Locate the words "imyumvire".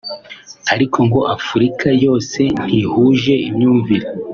3.49-4.07